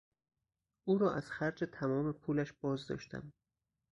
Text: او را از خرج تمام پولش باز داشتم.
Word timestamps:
او 0.87 0.97
را 0.97 1.13
از 1.15 1.31
خرج 1.31 1.65
تمام 1.79 2.13
پولش 2.13 2.53
باز 2.53 2.87
داشتم. 2.87 3.33